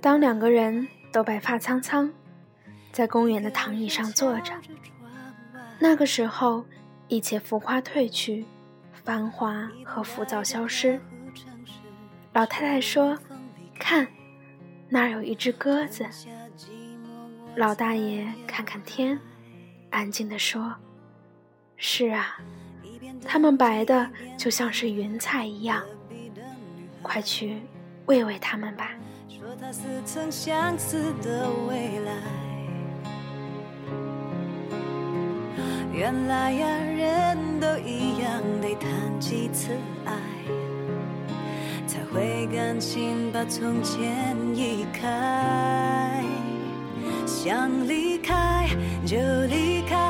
[0.00, 2.12] 当两个人都白发苍苍，
[2.90, 4.52] 在公园的躺椅上坐着，
[5.78, 6.64] 那个时候，
[7.08, 8.44] 一切浮夸褪去，
[9.04, 11.00] 繁华和浮躁消失。
[12.32, 13.16] 老太太说
[13.78, 14.08] ：“看，
[14.88, 16.04] 那儿有一只鸽子。”
[17.54, 19.20] 老大爷看看天，
[19.90, 20.74] 安静地说
[21.76, 22.38] ：“是啊，
[23.24, 25.84] 它们白的就像是云彩一样。
[27.02, 27.60] 快去
[28.06, 28.90] 喂喂他们吧。”
[29.28, 32.12] 说他似曾相识的未来
[35.92, 40.12] 原来呀，人都一样，得谈几次爱。
[41.86, 46.24] 才会甘心把从前移开，
[47.26, 48.68] 想离开
[49.04, 49.18] 就
[49.50, 50.01] 离开，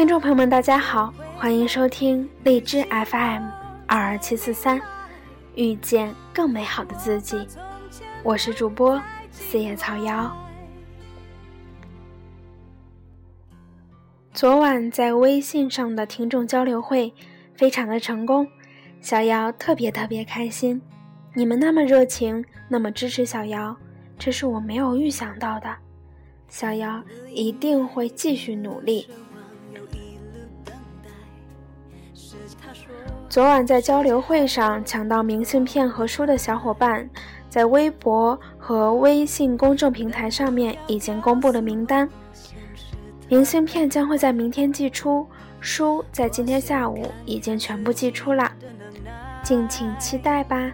[0.00, 3.44] 听众朋友们，大家好，欢迎收听荔枝 FM
[3.86, 4.80] 二二七四三，
[5.54, 7.46] 遇见更美好的自己，
[8.22, 8.98] 我是主播。
[9.30, 10.34] 四叶草瑶，
[14.32, 17.12] 昨晚在微信上的听众交流会
[17.54, 18.48] 非常的成功，
[19.02, 20.80] 小瑶特别特别开心。
[21.34, 23.76] 你们那么热情，那么支持小瑶，
[24.18, 25.76] 这是我没有预想到的。
[26.48, 29.06] 小瑶一定会继续努力。
[33.30, 37.08] 昨晚在交流会上抢到明信片和书的小伙伴。
[37.48, 42.08] 在微博和微信公众平台上面已经公布了名单，
[43.28, 45.26] 明信片将会在明天寄出，
[45.60, 48.50] 书在今天下午已经全部寄出了，
[49.44, 50.72] 敬请期待吧。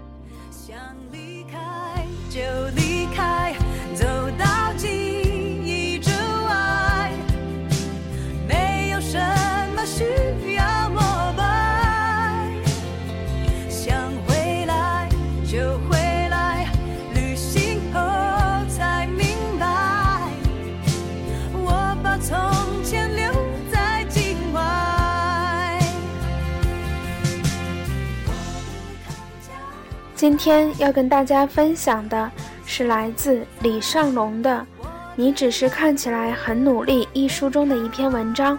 [30.16, 32.32] 今天要跟大家分享的
[32.64, 34.66] 是来自李尚龙的
[35.14, 38.58] 《你只是看起来很努力》一书中的一篇文章。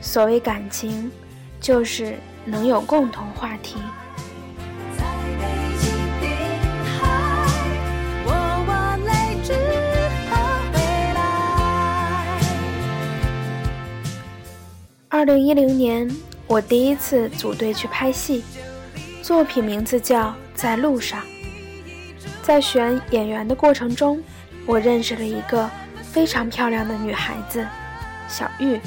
[0.00, 1.10] 所谓感情，
[1.60, 2.14] 就是
[2.44, 3.74] 能有共同话题。
[15.08, 16.08] 二零一零年，
[16.46, 18.44] 我第一次组队去拍戏，
[19.26, 20.32] 作品名字叫。
[20.54, 21.20] 在路上，
[22.42, 24.22] 在选演员的过程中，
[24.64, 25.68] 我认识了一个
[26.00, 27.66] 非常漂亮的女孩子，
[28.28, 28.80] 小玉。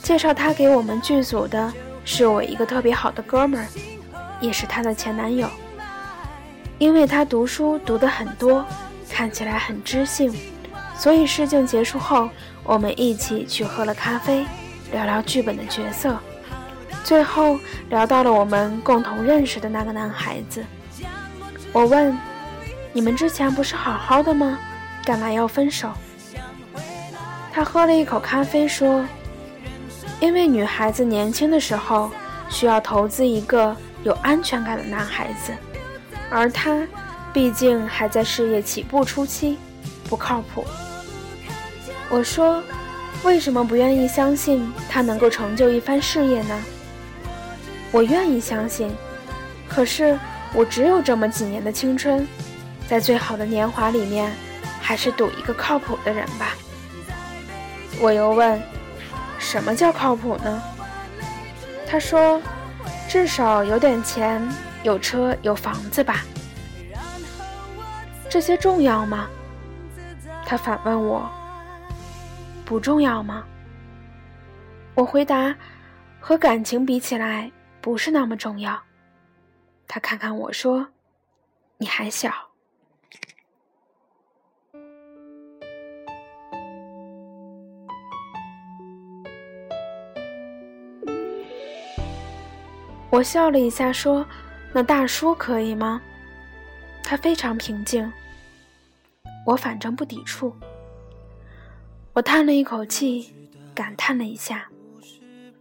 [0.00, 1.72] 介绍她给我们剧组的
[2.04, 3.66] 是我一个特别好的哥们儿，
[4.40, 5.48] 也是她的前男友。
[6.78, 8.64] 因为她读书读得很多，
[9.10, 10.32] 看起来很知性，
[10.96, 12.30] 所以试镜结束后，
[12.62, 14.46] 我们一起去喝了咖啡，
[14.92, 16.16] 聊聊剧本的角色。
[17.06, 17.56] 最后
[17.88, 20.64] 聊到了我们共同认识的那个男孩子，
[21.72, 22.18] 我问
[22.92, 24.58] ：“你们之前不是好好的吗？
[25.04, 25.88] 干嘛要分手？”
[27.54, 29.06] 他喝了一口咖啡说
[30.18, 32.10] ：“因为女孩子年轻的时候
[32.48, 35.52] 需要投资一个有安全感的男孩子，
[36.28, 36.84] 而他
[37.32, 39.58] 毕竟还在事业起步初期，
[40.10, 40.64] 不靠谱。”
[42.10, 42.60] 我说
[43.22, 46.60] ：“为什么不愿意相信他能够成就一番事业呢？”
[47.92, 48.94] 我愿意相信，
[49.68, 50.18] 可是
[50.52, 52.26] 我只有这么几年的青春，
[52.88, 54.30] 在最好的年华里面，
[54.80, 56.54] 还是赌一个靠谱的人吧。
[58.00, 58.60] 我又问，
[59.38, 60.62] 什么叫靠谱呢？
[61.86, 62.42] 他说，
[63.08, 64.46] 至少有点钱，
[64.82, 66.22] 有车有房子吧。
[68.28, 69.28] 这些重要吗？
[70.44, 71.30] 他反问我，
[72.64, 73.44] 不重要吗？
[74.94, 75.54] 我回答，
[76.20, 77.50] 和感情比起来。
[77.86, 78.82] 不是那么重要。
[79.86, 80.88] 他看看我说
[81.78, 82.32] ：“你还小。”
[93.08, 94.26] 我笑了一下说
[94.74, 96.02] ：“那大叔可以吗？”
[97.04, 98.12] 他非常平静。
[99.46, 100.52] 我反正不抵触。
[102.14, 103.32] 我叹了一口气，
[103.72, 104.68] 感叹了一下：“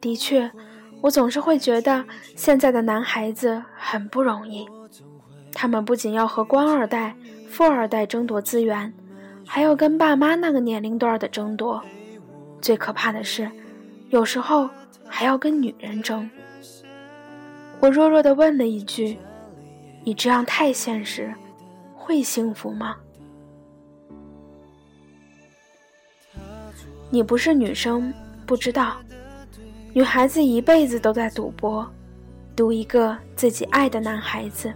[0.02, 0.52] 的确。”
[1.06, 2.04] 我总是会觉得
[2.36, 4.68] 现在的男孩子很不容易，
[5.54, 7.16] 他们不仅要和官二代、
[7.48, 8.92] 富二代争夺资源，
[9.46, 11.80] 还要跟爸妈那个年龄段的争夺。
[12.60, 13.48] 最可怕的是，
[14.10, 14.68] 有时候
[15.08, 16.28] 还要跟女人争。
[17.80, 19.20] 我弱弱地问了一句
[20.04, 21.32] ：“你这样太现实，
[21.94, 22.96] 会幸福吗？”
[27.12, 28.12] 你不是女生，
[28.48, 28.98] 不知道，
[29.96, 31.90] 女孩子一辈子都在赌博，
[32.54, 34.74] 赌一个自己爱的男孩子，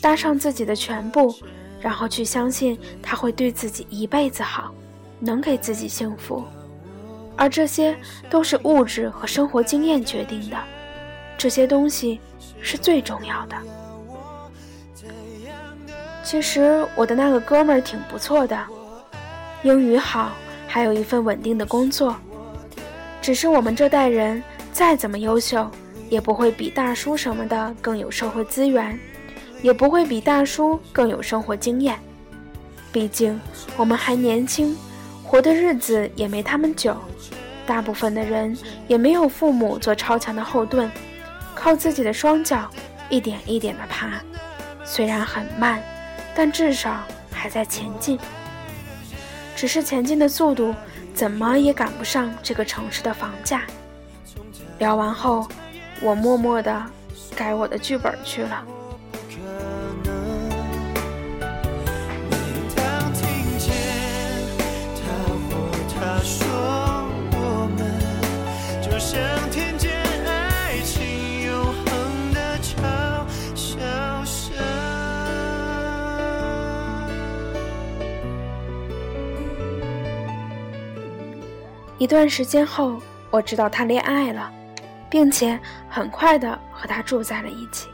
[0.00, 1.34] 搭上自己的全部，
[1.80, 4.72] 然后去相信他会对自己一辈子好，
[5.18, 6.44] 能给自己幸福，
[7.34, 7.96] 而这些
[8.30, 10.56] 都是物质和生活经验决定的，
[11.36, 12.20] 这些东西
[12.60, 13.56] 是最重要的。
[16.22, 18.56] 其实我的那个哥们儿挺不错的，
[19.64, 20.30] 英语好。
[20.68, 22.16] 还有一份稳定的工作，
[23.24, 25.66] 只是我们这代人再怎么优秀，
[26.10, 29.00] 也不会比大叔什么的更有社会资源，
[29.62, 31.98] 也不会比大叔更有生活经验。
[32.92, 33.40] 毕竟
[33.78, 34.76] 我们还年轻，
[35.22, 36.94] 活的日子也没他们久。
[37.66, 38.54] 大部分的人
[38.88, 40.90] 也没有父母做超强的后盾，
[41.54, 42.68] 靠自己的双脚
[43.08, 44.20] 一点一点的爬，
[44.84, 45.82] 虽然很慢，
[46.34, 48.18] 但至少还在前进。
[49.56, 50.74] 只是前进的速度
[51.14, 53.62] 怎么也赶不上这个城市的房价。
[54.78, 55.46] 聊完后，
[56.02, 56.84] 我默默地
[57.36, 58.64] 改我的剧本去了。
[82.04, 84.52] 一段时间后，我知道她恋爱了，
[85.08, 85.58] 并且
[85.88, 87.88] 很快的和他住在了一起。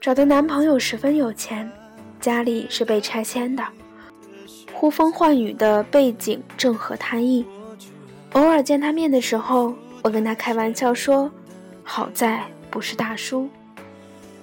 [0.00, 1.70] 找的男朋友十分有钱，
[2.20, 3.64] 家里是被拆迁的，
[4.72, 7.46] 呼风唤雨的背景正合他意。
[8.32, 9.72] 偶尔见他面的时候，
[10.02, 11.30] 我跟他开玩笑说
[11.84, 12.42] ：“好在
[12.72, 13.48] 不是大叔。”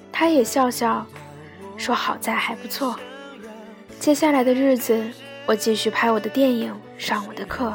[0.09, 1.05] 他也笑笑，
[1.75, 2.97] 说：“好在还不错。”
[3.99, 5.03] 接下来的日子，
[5.45, 7.73] 我继续拍我的电影，上我的课。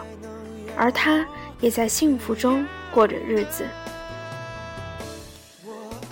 [0.79, 1.27] 而他
[1.61, 2.65] 也在幸福中
[2.95, 3.67] 过着日子。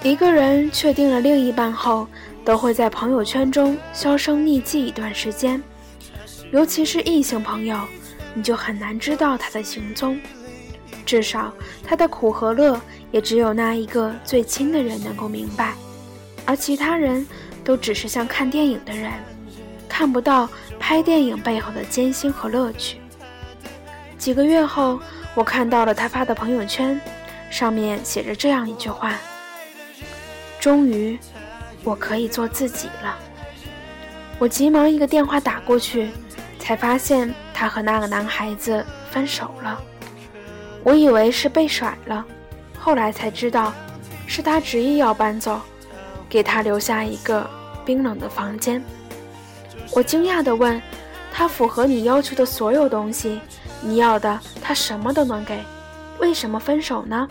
[0.02, 2.06] 一个人确定了另一半后，
[2.44, 5.62] 都会在朋友圈中销声匿迹一段时间，
[6.50, 7.78] 尤其是异性朋友，
[8.34, 10.20] 你就很难知道他的行踪。
[11.04, 11.52] 至少
[11.84, 12.80] 他的苦和乐，
[13.12, 15.74] 也只有那一个最亲的人能够明白，
[16.44, 17.24] 而其他人
[17.64, 19.12] 都只是像看电影的人，
[19.88, 20.48] 看不到
[20.78, 22.98] 拍电影背后的艰辛和乐趣。
[24.18, 24.98] 几个月后，
[25.34, 27.00] 我看到了他发的朋友圈，
[27.50, 29.14] 上面写着这样一句话
[30.58, 31.18] ：“终于，
[31.84, 33.16] 我可以做自己了。”
[34.38, 36.10] 我急忙一个电话打过去，
[36.58, 39.80] 才发现他和那个男孩子分手了。
[40.82, 42.24] 我以为是被甩了，
[42.78, 43.72] 后来才知道，
[44.26, 45.60] 是他执意要搬走，
[46.28, 47.48] 给他留下一个
[47.84, 48.82] 冰冷的房间。
[49.92, 50.80] 我惊讶地问
[51.32, 53.40] ：“他符合你要求的所有东西？”
[53.82, 55.62] 你要的他什么都能给，
[56.18, 57.28] 为什么分手呢？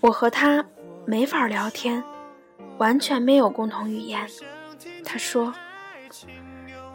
[0.00, 0.64] 我和他
[1.04, 2.02] 没法聊天，
[2.78, 4.26] 完全没有共同语言。
[5.04, 5.52] 他说，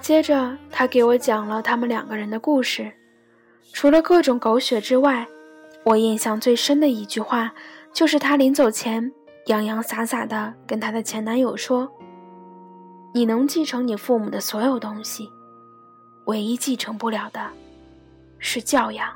[0.02, 2.92] 接着他给我讲了他们两个人的故事。
[3.72, 5.28] 除了各种狗血之外，
[5.84, 7.54] 我印象最深的一句话，
[7.94, 9.12] 就是他临走前
[9.46, 11.92] 洋洋洒洒的跟他的前男友说
[13.14, 15.30] ：“你能继承你父母的所有东西。”
[16.26, 17.50] 唯一继承不了的，
[18.40, 19.14] 是教养。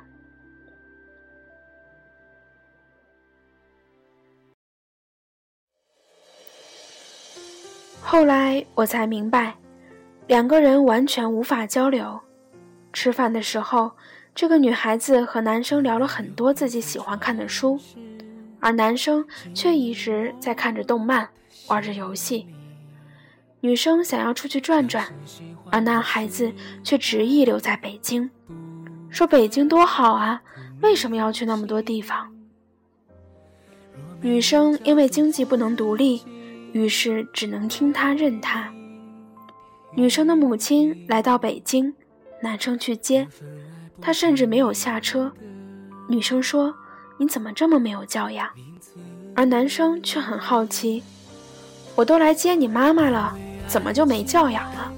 [8.01, 9.55] 后来我才明白，
[10.25, 12.19] 两个人完全无法交流。
[12.91, 13.91] 吃饭的时候，
[14.33, 17.79] 这个女孩子和男生聊了很多自己喜欢看的书，
[18.59, 19.23] 而男生
[19.53, 21.29] 却一直在看着动漫，
[21.67, 22.47] 玩着游戏。
[23.61, 25.13] 女生想要出去转转。
[25.71, 26.51] 而男孩子
[26.83, 28.29] 却执意留在北京，
[29.09, 30.41] 说：“北京多好啊，
[30.81, 32.31] 为什么要去那么多地方？”
[34.21, 36.21] 女生因为经济不能独立，
[36.73, 38.71] 于是只能听他任他。
[39.95, 41.93] 女生的母亲来到北京，
[42.41, 43.27] 男生去接，
[44.01, 45.31] 他甚至没有下车。
[46.07, 46.75] 女生说
[47.17, 48.49] ：“你怎么这么没有教养？”
[49.35, 51.01] 而男生却很好奇
[51.95, 54.91] ：“我都来接你妈妈了，怎么就没教养了？”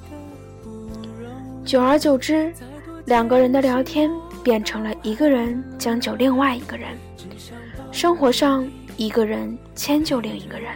[1.63, 2.51] 久而久之，
[3.05, 4.11] 两个人的聊天
[4.43, 6.97] 变成了一个人将就另外一个人，
[7.91, 10.71] 生活上一个人迁就另一个人。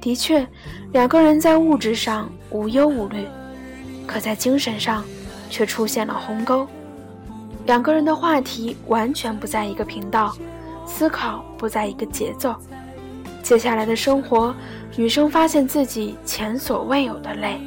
[0.00, 0.46] 的确，
[0.92, 3.26] 两个人在物质上无忧无虑，
[4.06, 5.04] 可在精神上
[5.50, 6.66] 却出现了鸿沟。
[7.66, 10.34] 两个人的话题完全不在一个频道，
[10.86, 12.54] 思考不在一个节奏。
[13.42, 14.54] 接下来的生活，
[14.96, 17.60] 女生发现自己前所未有的累，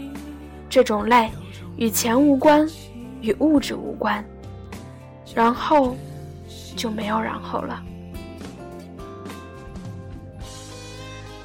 [0.69, 1.29] 这种累
[1.77, 2.67] 与钱无关，
[3.21, 4.23] 与物质无关。
[5.33, 5.95] 然后
[6.75, 7.81] 就没有然后了。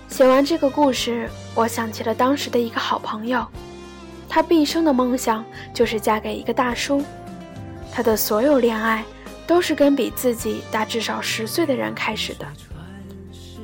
[0.08, 3.46] 写完这个故事，我想起了当时的一个好朋友，
[4.28, 7.02] 他毕生的梦想就是嫁给一个大叔，
[7.92, 9.04] 他的所有恋爱
[9.46, 12.46] 都是跟比自己大至少十岁的人开始的。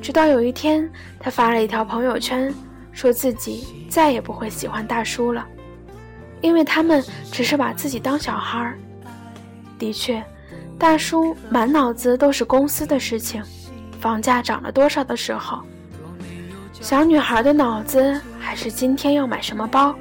[0.01, 0.89] 直到有一天，
[1.19, 2.53] 他发了一条朋友圈，
[2.91, 5.45] 说自己再也不会喜欢大叔了，
[6.43, 8.77] 因为他们只是把自己当小孩儿。
[9.79, 10.21] 的确，
[10.77, 13.41] 大叔满脑子都是公司的事情，
[13.99, 15.63] 房价涨了多少的时候。
[16.73, 19.95] 小女孩的脑子还是今天要买什么包，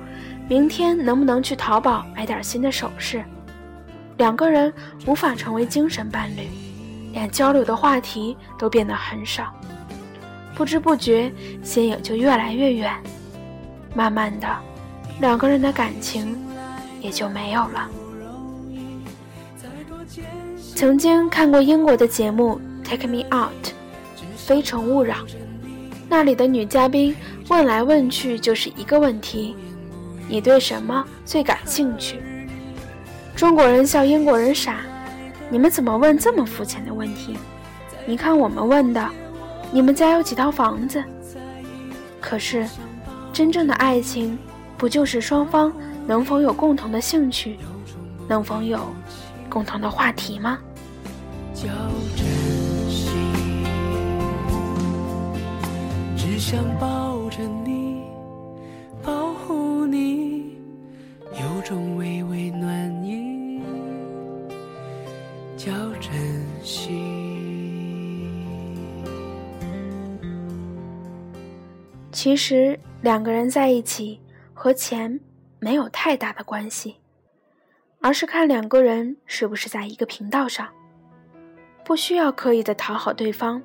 [0.48, 3.24] 明天能不能去淘宝买点新的首饰。
[4.16, 4.72] 两个人
[5.06, 6.48] 无法成为精神伴侣，
[7.12, 9.54] 连交流的话题都变得很少。
[10.56, 11.32] 不知不觉，
[11.62, 12.92] 心也就越来越远。
[13.94, 14.48] 慢慢的，
[15.22, 16.36] 两个人的感情
[17.00, 17.88] 也就没有了。
[20.74, 23.52] 曾经看过英国的节目《Take Me Out》，
[24.36, 25.14] 《非诚勿扰》。
[26.08, 27.14] 那里的女嘉宾
[27.48, 29.54] 问来问去就是一个问题：
[30.28, 32.20] 你对什么最感兴趣？
[33.36, 34.80] 中国人笑英国人傻，
[35.48, 37.38] 你们怎么问这么肤浅的问题？
[38.06, 39.08] 你看我们问的，
[39.70, 41.00] 你们家有几套房子？
[42.20, 42.66] 可是，
[43.32, 44.36] 真正的爱情，
[44.82, 45.72] 不就是双方
[46.08, 47.56] 能否有共同的兴趣，
[48.28, 48.80] 能否有
[49.48, 50.58] 共同的话题吗？
[56.36, 58.02] 想抱着你，
[59.04, 60.56] 保护你，
[61.30, 63.60] 有种微微暖意，
[65.56, 66.10] 叫珍
[66.64, 66.90] 惜。
[72.10, 74.18] 其实两个人在一起
[74.62, 75.18] 和钱
[75.58, 76.94] 没有太大的关系，
[78.00, 80.68] 而是看两个人是不是在一个频道上，
[81.84, 83.60] 不需要刻意的讨好对方。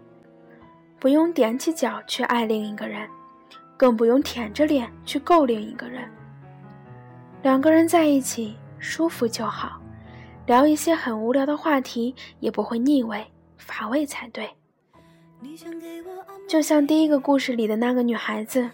[0.98, 3.08] 不用踮起脚去爱另一个人，
[3.78, 6.10] 更不用舔着脸去够另一个人。
[7.44, 9.80] 两个人在一起舒服就好，
[10.48, 13.24] 聊一些很无聊的话题也不会腻味
[13.60, 14.50] 乏味才对。
[16.50, 18.68] 就像第一个故事里的那个女孩子，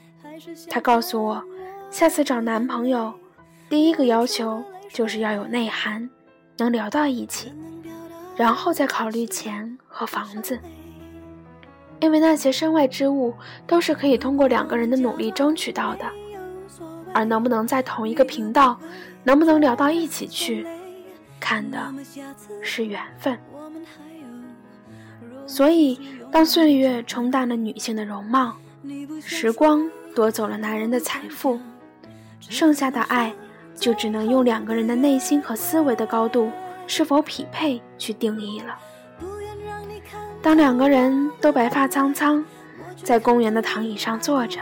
[0.70, 1.44] 她告诉我，
[1.94, 3.14] 下次找男朋友，
[3.70, 6.10] 第一个要求就是要有内涵，
[6.58, 7.54] 能聊到一起，
[8.36, 10.60] 然后再考虑钱和房子。
[12.00, 13.32] 因为那些身外之物
[13.68, 16.06] 都是可以通过两个人的努力争取到的，
[17.14, 18.76] 而能不能在同一个频道，
[19.24, 20.66] 能不能聊到一起去，
[21.40, 21.94] 看的
[22.64, 23.38] 是缘分。
[25.46, 26.00] 所以，
[26.32, 28.58] 当岁月冲淡了女性的容貌，
[29.22, 31.60] 时光夺走了男人的财富，
[32.50, 33.34] 剩下的爱
[33.76, 36.52] 就只能用两个人的内心和思维的高度
[36.86, 38.78] 是否匹配去定义了。
[40.42, 42.44] 当两个人都白发苍苍，
[43.02, 44.60] 在公园的躺椅上坐着，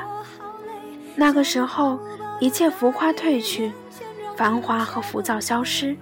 [1.16, 2.00] 那个时候
[2.40, 3.72] 一切浮夸褪去，
[4.38, 5.98] 繁华和浮躁消失。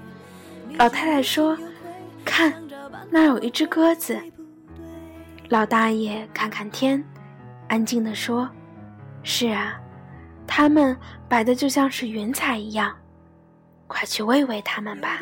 [0.77, 1.57] 老太太说
[2.25, 2.53] ：“看，
[3.09, 4.19] 那有一只鸽子。”
[5.49, 7.03] 老大爷看看天，
[7.67, 8.47] 安静地说
[9.23, 9.79] ：“是啊，
[10.51, 10.97] 它们
[11.29, 12.91] 白的就像是云彩一样，
[13.85, 15.19] 快去喂喂它们吧。”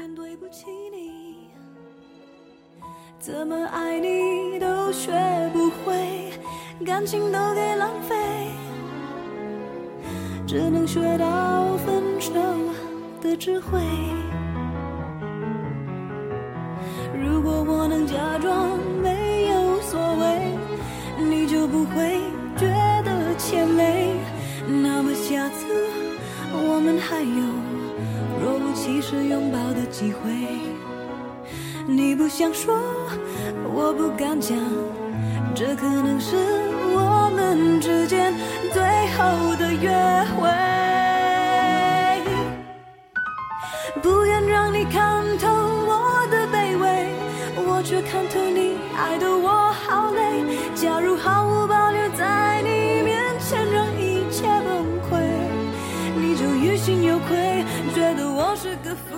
[3.19, 5.12] 怎么爱你都学
[5.51, 6.31] 不会，
[6.86, 8.15] 感情都给浪费，
[10.48, 12.31] 只能学到分手
[13.22, 13.81] 的智慧。
[17.13, 18.15] 如果我能假
[32.48, 32.80] 想说，
[33.74, 34.58] 我不敢讲，
[35.54, 36.38] 这可能是
[36.94, 38.34] 我们之间
[38.72, 38.82] 最
[39.18, 39.92] 后的约
[40.32, 40.48] 会。
[44.01, 47.10] 不愿让你看透我的卑微，
[47.68, 50.46] 我却看透你爱的我好累。
[50.74, 55.20] 假如毫无保留在你面前让一切崩溃，
[56.16, 59.18] 你就于心有愧，觉得我是个负。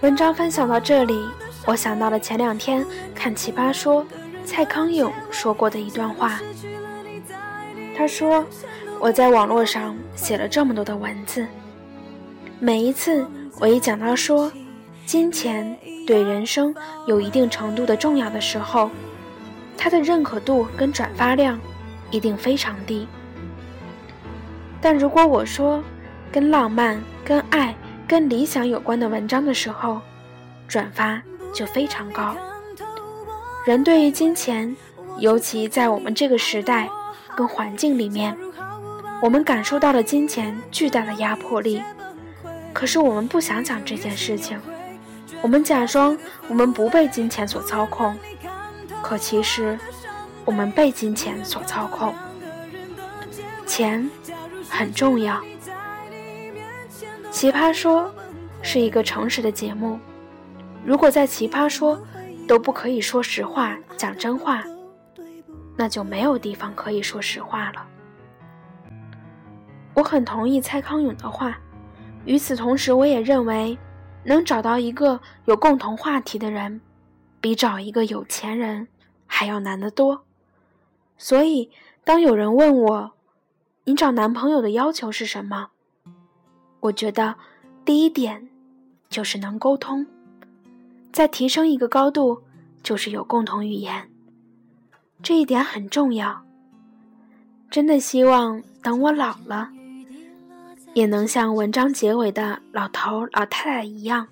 [0.00, 1.28] 文章分享到这里，
[1.68, 2.82] 我想到了前两天
[3.14, 4.02] 看《奇葩说》，
[4.42, 6.40] 蔡康永说过的一段话。
[7.94, 8.42] 他说
[8.98, 11.46] ：“我在网络上写了这么多的文字，
[12.58, 13.22] 每一次
[13.60, 14.50] 我一讲到说
[15.04, 16.74] 金钱对人生
[17.06, 18.90] 有一定程度的重要的时候，
[19.76, 21.60] 它的认可度跟转发量
[22.10, 23.06] 一定非常低。
[24.80, 25.84] 但如果我说
[26.32, 30.00] 跟浪漫、跟爱、跟理想有关的文章的时候，
[30.66, 31.20] 转发
[31.54, 32.36] 就非常高。
[33.64, 34.74] 人对于金钱，
[35.18, 36.88] 尤其在我们这个时代
[37.36, 38.36] 跟环境里面，
[39.20, 41.82] 我们感受到了金钱巨大的压迫力。
[42.72, 44.60] 可是我们不想讲这件事情，
[45.42, 48.16] 我们假装我们不被金钱所操控，
[49.02, 49.78] 可其实
[50.44, 52.14] 我们被金钱所操控。
[53.66, 54.08] 钱
[54.68, 55.42] 很重要。
[57.30, 58.12] 奇葩说
[58.62, 59.98] 是一个诚实的节目。
[60.84, 62.00] 如果在奇葩说
[62.46, 64.64] 都不可以说实话、讲真话，
[65.76, 67.86] 那就没有地方可以说实话了。
[69.94, 71.58] 我很同意蔡康永的话，
[72.24, 73.76] 与此同时，我也认为，
[74.24, 76.80] 能找到一个有共同话题的人，
[77.40, 78.88] 比找一个有钱人
[79.26, 80.24] 还要难得多。
[81.16, 81.70] 所以，
[82.04, 83.12] 当有人问我，
[83.84, 85.70] 你找男朋友的要求是什么？
[86.80, 87.34] 我觉得，
[87.84, 88.48] 第一点
[89.08, 90.06] 就是能沟通。
[91.12, 92.42] 再提升一个高度，
[92.82, 94.08] 就是有共同语言，
[95.22, 96.44] 这一点很重要。
[97.70, 99.70] 真的希望等我老了，
[100.94, 104.28] 也能像文章结尾的老头老太太一样，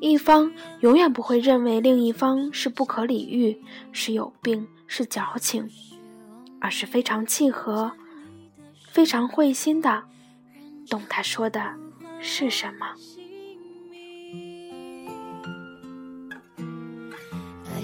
[0.00, 5.68] 一方永远不会认为另一方是不可理喻、是有病、是矫情，
[6.60, 7.92] 而是非常契合、
[8.90, 10.04] 非常会心的
[10.88, 11.74] 懂他说的
[12.20, 12.94] 是什么。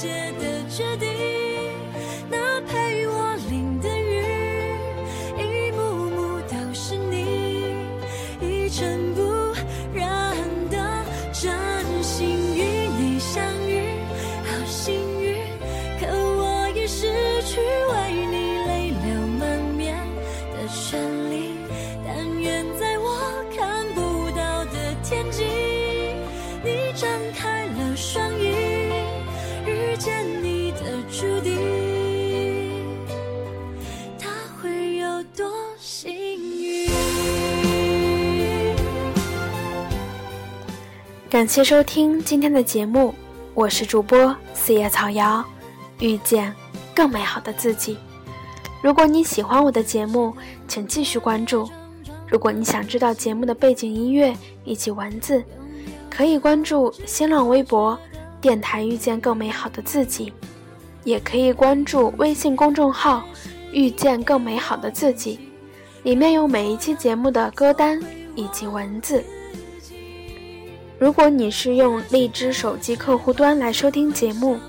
[0.00, 1.09] 界的决定，
[41.40, 43.14] 感谢收听今天的节目，
[43.54, 45.42] 我是主播四叶草瑶，
[45.98, 46.54] 遇见
[46.94, 47.96] 更美好的自己。
[48.82, 50.36] 如果你喜欢我的节目，
[50.68, 51.66] 请继续关注。
[52.28, 55.42] 如果你想知道节目的背景音乐以及文字，
[56.10, 57.98] 可以关注新浪微博
[58.38, 60.30] “电台遇见更美好的自己”，
[61.04, 63.24] 也可以关注微信公众号
[63.72, 65.40] “遇见更美好的自己”，
[66.04, 67.98] 里面有每一期节目的歌单
[68.36, 69.24] 以及文字。
[71.00, 74.60] 如果你是用荔枝手机客户端来收听节目，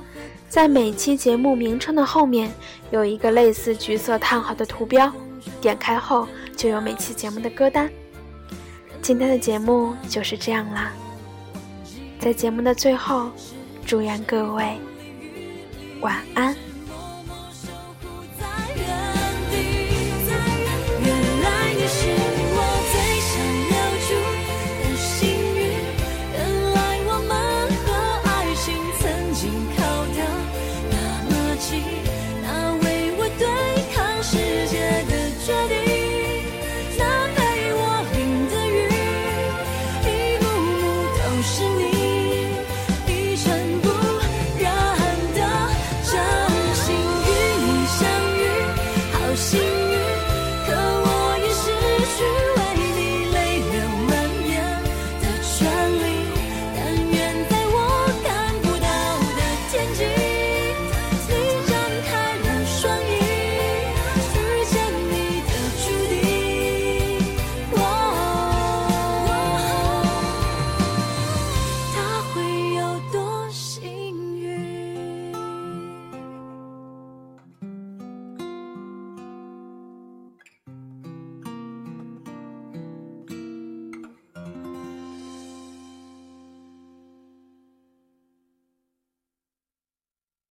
[0.47, 2.49] 在每期节目名称的后面
[2.89, 5.11] 有一个类似橘色叹号的图标，
[5.59, 7.91] 点开后就有每期节目的歌单。
[9.01, 10.93] 今天的节目就是这样啦，
[12.17, 13.29] 在节目的最后，
[13.85, 14.79] 祝愿各位
[15.99, 16.55] 晚安。